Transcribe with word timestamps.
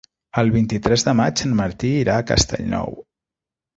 El 0.41 0.47
vint-i-tres 0.55 1.03
de 1.09 1.13
maig 1.21 1.43
en 1.47 1.53
Martí 1.61 1.93
irà 1.99 2.17
a 2.23 2.27
Castellnou. 2.33 2.99